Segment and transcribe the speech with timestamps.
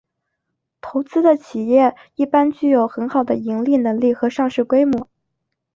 [0.81, 5.07] 投资的企业一般具有很好的盈利能力和上市规模。